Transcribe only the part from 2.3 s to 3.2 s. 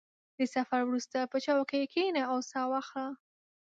او سا واخله.